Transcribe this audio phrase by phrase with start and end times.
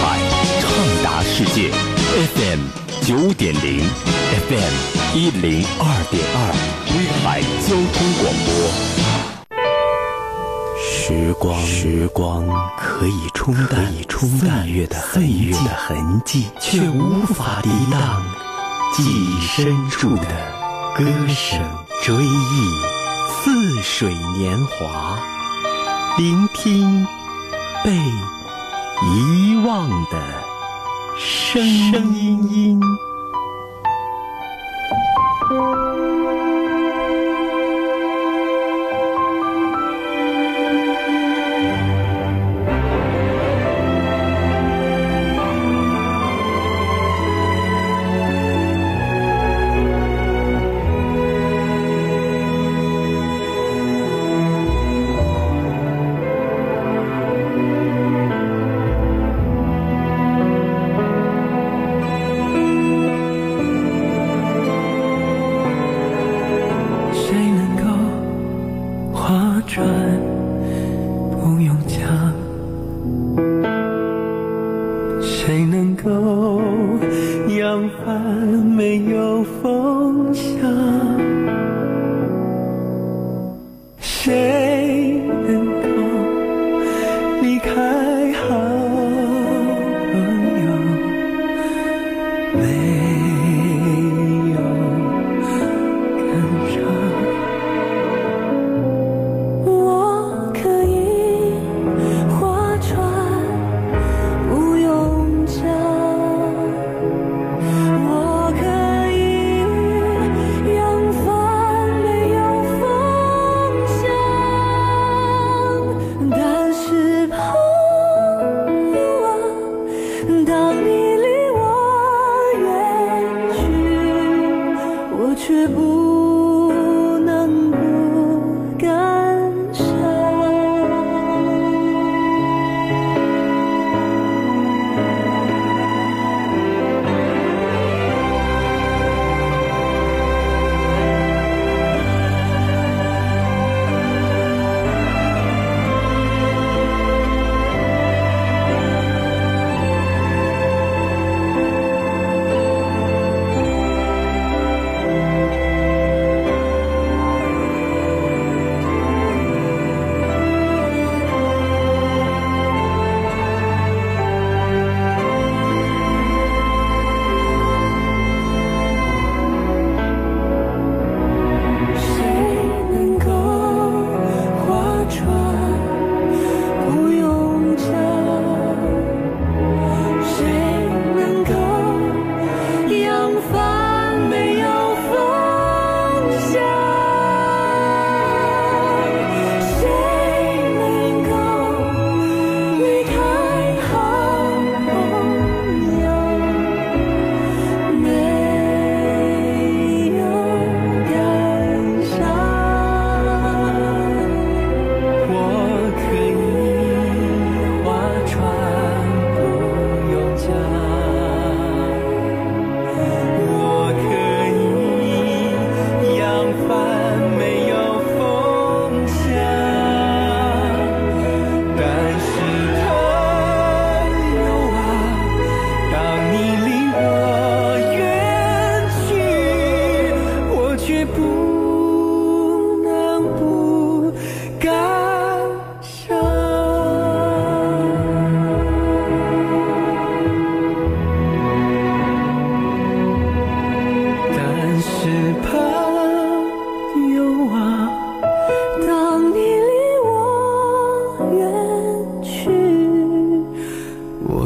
[0.00, 0.18] 海
[0.60, 0.64] 畅
[1.04, 1.70] 达世界
[2.34, 2.60] ，FM
[3.02, 3.80] 九点零
[4.48, 4.74] ，FM
[5.14, 6.36] 一零二点二，
[6.94, 8.48] 威海交通广播。
[10.80, 12.46] 时光，时光
[12.78, 18.24] 可以冲淡岁月的岁月的痕迹，却无法抵挡
[18.94, 20.24] 记忆深处的
[20.96, 21.60] 歌声。
[22.04, 22.28] 追忆
[23.44, 25.18] 似水年华，
[26.18, 27.06] 聆听
[27.84, 27.90] 被
[29.04, 30.18] 遗忘的
[31.18, 32.80] 声音。
[84.22, 84.71] 谁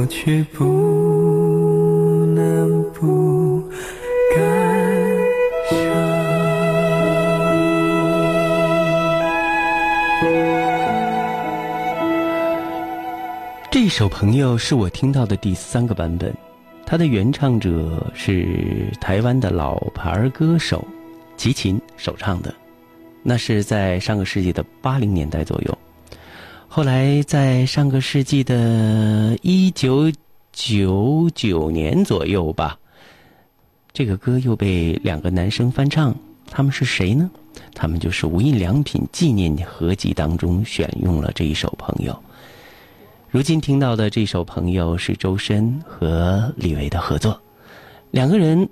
[0.08, 0.64] 却不
[2.34, 3.62] 能不
[4.34, 4.44] 感
[5.70, 5.76] 伤。
[13.70, 16.34] 这首《朋友》是我听到的第三个版本，
[16.84, 20.82] 它的原唱者是台湾的老牌歌手
[21.36, 22.54] 齐秦首唱的，
[23.22, 25.75] 那是在上个世纪的八零年代左右。
[26.76, 30.12] 后来在上个世纪的一九
[30.52, 32.78] 九九年左右吧，
[33.94, 36.14] 这个歌又被两个男生翻唱，
[36.50, 37.30] 他们是谁呢？
[37.74, 42.12] 他们就是无印良品纪念合集当中选用了这一首《朋友》。
[43.30, 47.40] 如今听到的这首《朋友》是周深和李维的合作，
[48.10, 48.68] 两个人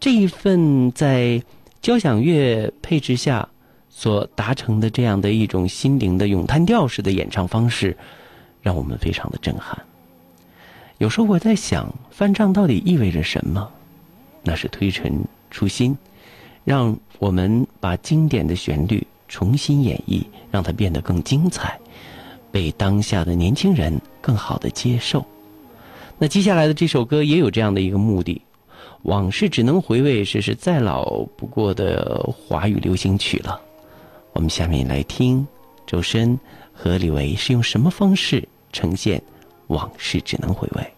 [0.00, 1.42] 这一份在
[1.82, 3.46] 交响乐配置下
[3.90, 7.94] 所达成的这样的一种心灵的咏叹调式的演唱方式，
[8.62, 9.78] 让我们非常的震撼。
[10.98, 13.70] 有时候我在想，翻唱到底意味着什么？
[14.42, 15.12] 那是推陈
[15.50, 15.96] 出新，
[16.64, 21.78] 让我们把经典的旋律重新演绎，让它变得更精彩。
[22.52, 25.24] 被当下的年轻人更好的接受。
[26.18, 28.42] 那接下来的这首歌也有这样的一个目的，
[29.02, 33.60] 往事只能回味，是是再老不过的华语流行曲了。
[34.32, 35.46] 我们下面来听
[35.86, 36.38] 周深
[36.72, 39.22] 和李维是用什么方式呈现
[39.68, 40.92] 往事只能回味。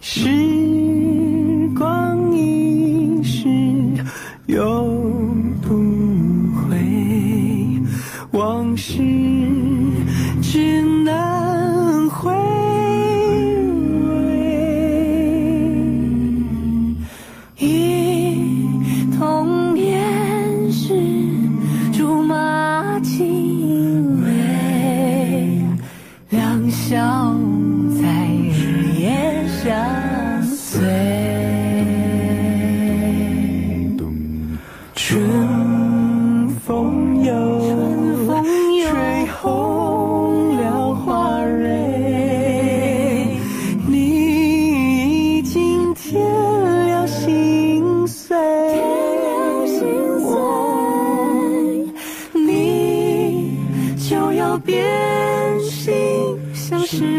[0.00, 0.28] 时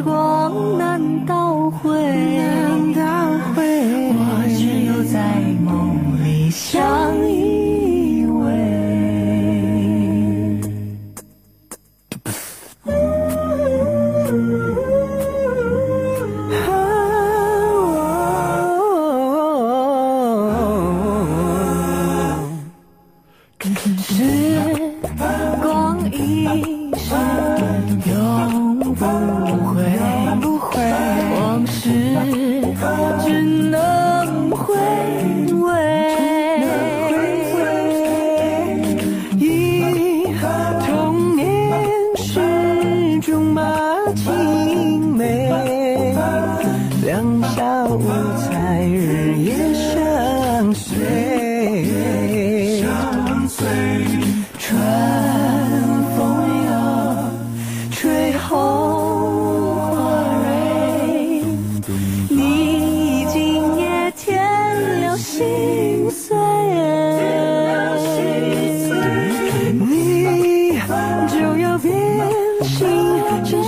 [0.03, 0.42] 过。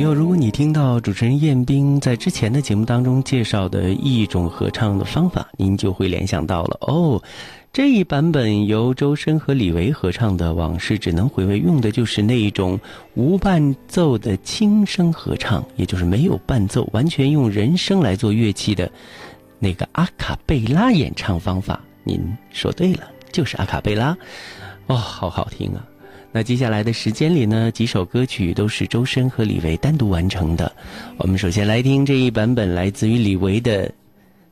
[0.00, 7.22] 朋友，如果你听到主持人彦斌在之前的节目当中介绍的一种合唱的方法，您就会联想到了哦，
[7.70, 12.80] 这一版本由周深和李维合唱的《往事只能回味》，用的就是那一种
[13.12, 18.90] 无伴奏的轻声合唱，也就是没有伴奏，完全用人声来做乐器的
[19.58, 21.78] 那个阿卡贝拉演唱方法。
[22.04, 22.18] 您
[22.50, 23.02] 说对了，
[23.32, 24.16] 就是阿卡贝拉，
[24.86, 25.84] 哦，好好听啊！
[26.32, 30.70] 那接下来的时间里呢，几首歌曲都是周深和李维单独完成的。
[31.16, 33.90] 我们首先来听这一版本，来自于李维的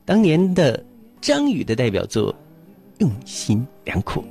[0.03, 0.83] 当年的
[1.21, 2.33] 张宇的代表作
[2.97, 4.21] 《用心良苦》。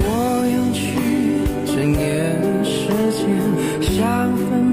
[0.00, 0.10] 我
[0.54, 0.80] 用去
[1.66, 2.06] 整夜
[2.62, 2.86] 时
[3.16, 3.26] 间，
[3.96, 4.67] 想分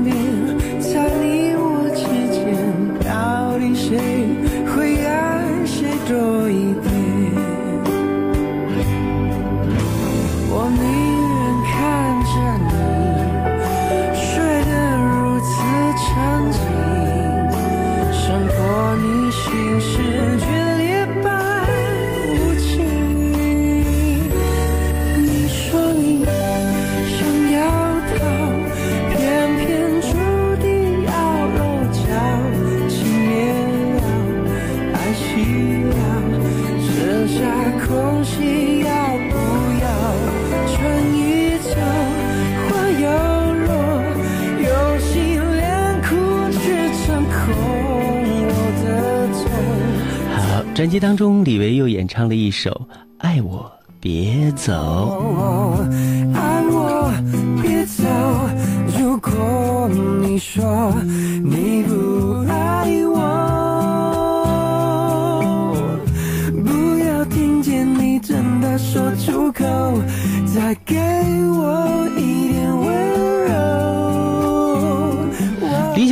[50.86, 52.70] 专辑当中，李维又演唱了一首
[53.18, 54.72] 《爱我别走》。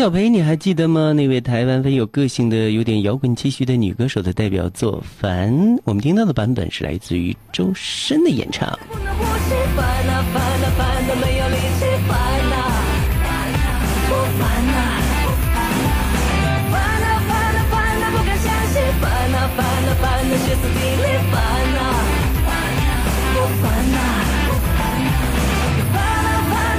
[0.03, 1.13] 小培，你还记得吗？
[1.13, 5.49] 那位台湾很有个性的、有点摇滚气息的女歌手的代表作《烦》，
[5.85, 8.77] 我们听到的版本是来自于周深的演唱。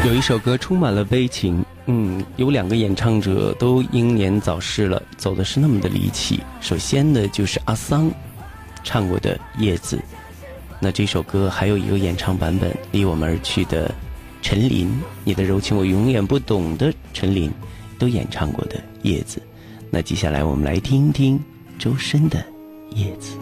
[0.04, 6.40] 有一首歌充满了悲情，嗯，有两个演唱者都英年早逝了，走的是那么的离奇。
[6.60, 8.10] 首先呢，就是阿桑
[8.82, 9.96] 唱过的《叶子》，
[10.80, 13.94] 那这首歌还有一个演唱版本，离我们而去的
[14.40, 14.90] 陈琳，
[15.24, 17.52] 你的柔情我永远不懂的陈琳，
[17.98, 19.38] 都演唱过的《叶子》。
[19.90, 21.38] 那接下来我们来听听
[21.78, 22.38] 周深的
[22.96, 23.36] 《叶子》。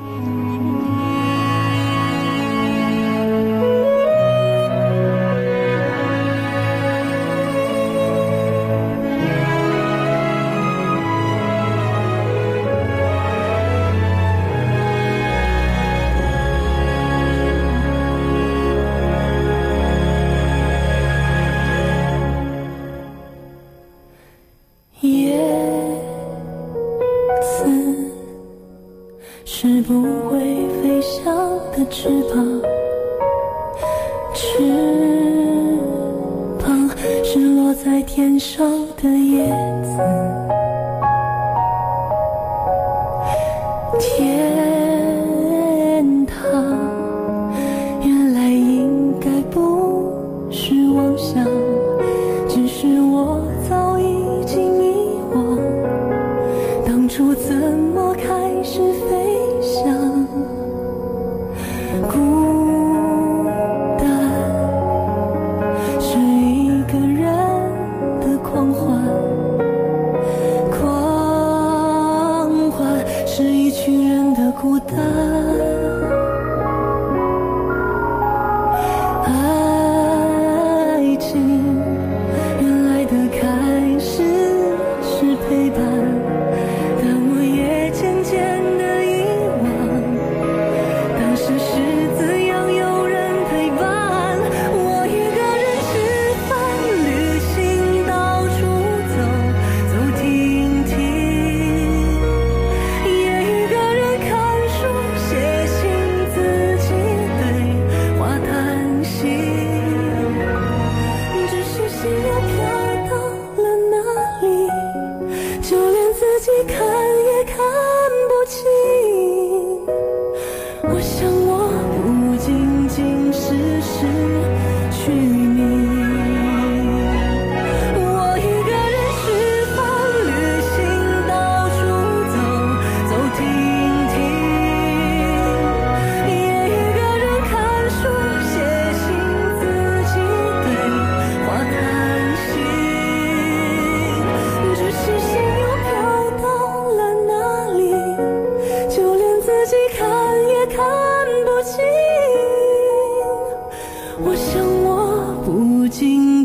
[44.01, 44.52] 天。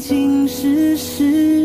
[0.08, 1.57] 心事事